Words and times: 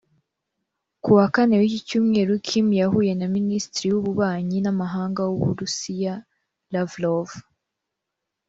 Ku 1.03 1.09
wa 1.17 1.25
Kane 1.33 1.55
w’iki 1.61 1.79
Cyumweru 1.87 2.33
Kim 2.47 2.67
yahuye 2.81 3.11
na 3.15 3.27
Minisitiri 3.35 3.87
w’ububanyi 3.91 4.57
n’amahanga 4.61 5.21
w’Uburusiya 5.29 6.13
Lavrov 6.73 7.29